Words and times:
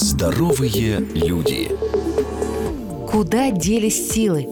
Здоровые 0.00 1.00
люди. 1.12 1.76
Куда 3.10 3.50
делись 3.50 4.12
силы? 4.12 4.48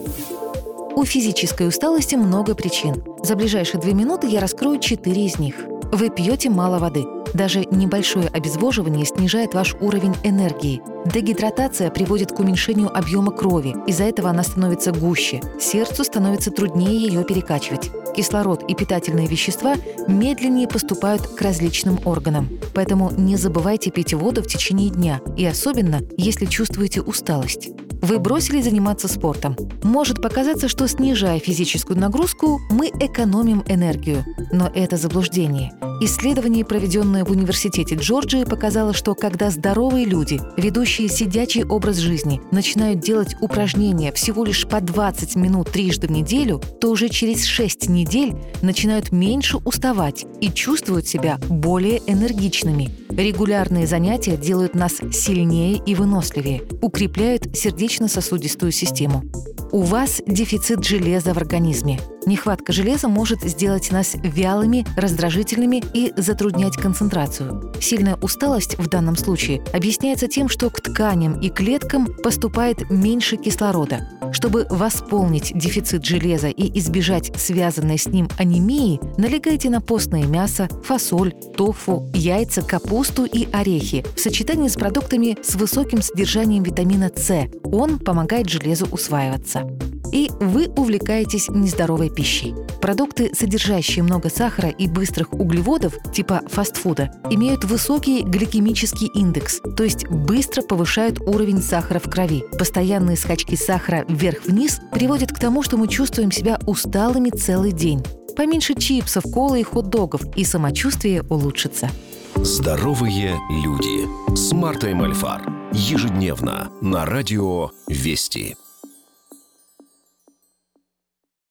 У 0.96 1.04
физической 1.04 1.68
усталости 1.68 2.16
много 2.16 2.56
причин. 2.56 3.04
За 3.22 3.36
ближайшие 3.36 3.80
две 3.80 3.94
минуты 3.94 4.26
я 4.26 4.40
раскрою 4.40 4.80
четыре 4.80 5.24
из 5.26 5.38
них. 5.38 5.54
Вы 5.92 6.10
пьете 6.10 6.50
мало 6.50 6.80
воды. 6.80 7.04
Даже 7.36 7.66
небольшое 7.70 8.28
обезвоживание 8.28 9.04
снижает 9.04 9.52
ваш 9.52 9.74
уровень 9.74 10.14
энергии. 10.22 10.80
Дегидратация 11.04 11.90
приводит 11.90 12.32
к 12.32 12.40
уменьшению 12.40 12.96
объема 12.96 13.30
крови, 13.30 13.76
из-за 13.86 14.04
этого 14.04 14.30
она 14.30 14.42
становится 14.42 14.90
гуще. 14.90 15.42
Сердцу 15.60 16.02
становится 16.02 16.50
труднее 16.50 16.98
ее 16.98 17.24
перекачивать. 17.24 17.90
Кислород 18.16 18.64
и 18.70 18.74
питательные 18.74 19.26
вещества 19.26 19.74
медленнее 20.08 20.66
поступают 20.66 21.26
к 21.26 21.42
различным 21.42 22.00
органам. 22.06 22.48
Поэтому 22.74 23.12
не 23.14 23.36
забывайте 23.36 23.90
пить 23.90 24.14
воду 24.14 24.42
в 24.42 24.46
течение 24.46 24.88
дня, 24.88 25.20
и 25.36 25.44
особенно, 25.44 26.00
если 26.16 26.46
чувствуете 26.46 27.02
усталость. 27.02 27.68
Вы 28.00 28.18
бросили 28.18 28.62
заниматься 28.62 29.08
спортом. 29.08 29.56
Может 29.82 30.22
показаться, 30.22 30.68
что 30.68 30.86
снижая 30.86 31.38
физическую 31.38 31.98
нагрузку, 31.98 32.60
мы 32.70 32.88
экономим 32.88 33.62
энергию. 33.66 34.24
Но 34.52 34.70
это 34.74 34.96
заблуждение. 34.96 35.72
Исследование, 35.98 36.62
проведенное 36.62 37.24
в 37.24 37.30
Университете 37.30 37.94
Джорджии, 37.94 38.44
показало, 38.44 38.92
что 38.92 39.14
когда 39.14 39.50
здоровые 39.50 40.04
люди, 40.04 40.38
ведущие 40.58 41.08
сидячий 41.08 41.64
образ 41.64 41.96
жизни, 41.96 42.42
начинают 42.50 43.00
делать 43.00 43.34
упражнения 43.40 44.12
всего 44.12 44.44
лишь 44.44 44.68
по 44.68 44.82
20 44.82 45.36
минут 45.36 45.70
трижды 45.70 46.06
в 46.06 46.10
неделю, 46.10 46.60
то 46.82 46.90
уже 46.90 47.08
через 47.08 47.46
6 47.46 47.88
недель 47.88 48.36
начинают 48.60 49.10
меньше 49.10 49.56
уставать 49.56 50.26
и 50.42 50.50
чувствуют 50.50 51.08
себя 51.08 51.38
более 51.48 52.02
энергичными. 52.06 52.90
Регулярные 53.08 53.86
занятия 53.86 54.36
делают 54.36 54.74
нас 54.74 54.96
сильнее 55.12 55.80
и 55.86 55.94
выносливее, 55.94 56.62
укрепляют 56.82 57.56
сердечно-сосудистую 57.56 58.70
систему. 58.70 59.24
У 59.72 59.80
вас 59.80 60.20
дефицит 60.26 60.84
железа 60.84 61.32
в 61.32 61.38
организме. 61.38 61.98
Нехватка 62.26 62.72
железа 62.72 63.06
может 63.06 63.42
сделать 63.42 63.92
нас 63.92 64.16
вялыми, 64.16 64.84
раздражительными 64.96 65.82
и 65.94 66.12
затруднять 66.16 66.76
концентрацию. 66.76 67.72
Сильная 67.80 68.16
усталость 68.16 68.76
в 68.78 68.88
данном 68.88 69.14
случае 69.16 69.62
объясняется 69.72 70.26
тем, 70.26 70.48
что 70.48 70.68
к 70.68 70.80
тканям 70.80 71.40
и 71.40 71.50
клеткам 71.50 72.08
поступает 72.24 72.90
меньше 72.90 73.36
кислорода. 73.36 74.08
Чтобы 74.32 74.66
восполнить 74.68 75.56
дефицит 75.56 76.04
железа 76.04 76.48
и 76.48 76.76
избежать 76.80 77.30
связанной 77.38 77.96
с 77.96 78.06
ним 78.06 78.28
анемии, 78.38 79.00
налегайте 79.16 79.70
на 79.70 79.80
постное 79.80 80.24
мясо, 80.24 80.68
фасоль, 80.82 81.32
тофу, 81.56 82.10
яйца, 82.12 82.62
капусту 82.62 83.24
и 83.24 83.48
орехи 83.52 84.04
в 84.16 84.20
сочетании 84.20 84.68
с 84.68 84.74
продуктами 84.74 85.38
с 85.44 85.54
высоким 85.54 86.02
содержанием 86.02 86.64
витамина 86.64 87.08
С. 87.14 87.46
Он 87.62 88.00
помогает 88.00 88.48
железу 88.48 88.86
усваиваться 88.90 89.62
и 90.12 90.30
вы 90.40 90.68
увлекаетесь 90.68 91.48
нездоровой 91.48 92.10
пищей. 92.10 92.54
Продукты, 92.80 93.32
содержащие 93.34 94.02
много 94.02 94.30
сахара 94.30 94.68
и 94.68 94.88
быстрых 94.88 95.32
углеводов, 95.32 95.94
типа 96.12 96.42
фастфуда, 96.46 97.10
имеют 97.30 97.64
высокий 97.64 98.22
гликемический 98.22 99.08
индекс, 99.08 99.60
то 99.76 99.84
есть 99.84 100.06
быстро 100.08 100.62
повышают 100.62 101.20
уровень 101.20 101.62
сахара 101.62 101.98
в 101.98 102.10
крови. 102.10 102.44
Постоянные 102.58 103.16
скачки 103.16 103.54
сахара 103.54 104.04
вверх-вниз 104.08 104.80
приводят 104.92 105.32
к 105.32 105.38
тому, 105.38 105.62
что 105.62 105.76
мы 105.76 105.88
чувствуем 105.88 106.30
себя 106.30 106.58
усталыми 106.66 107.30
целый 107.30 107.72
день. 107.72 108.04
Поменьше 108.36 108.74
чипсов, 108.74 109.24
колы 109.24 109.60
и 109.60 109.64
хот-догов, 109.64 110.20
и 110.36 110.44
самочувствие 110.44 111.22
улучшится. 111.22 111.90
Здоровые 112.36 113.34
люди 113.48 114.36
с 114.36 114.52
Мартой 114.52 114.92
Мальфар. 114.92 115.42
Ежедневно 115.72 116.70
на 116.82 117.06
радио 117.06 117.70
«Вести». 117.88 118.56